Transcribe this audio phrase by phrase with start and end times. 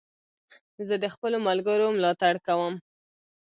[0.87, 2.73] زه د خپلو ملګرو ملاتړ کوم.